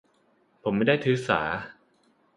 [0.63, 1.41] ผมไม่ได้ถือสา